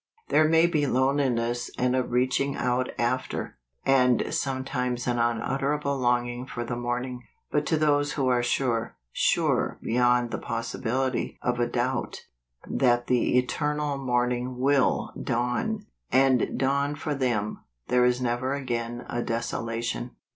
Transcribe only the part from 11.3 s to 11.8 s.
of a